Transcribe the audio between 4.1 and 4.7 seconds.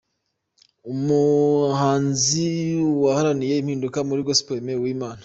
Gospel: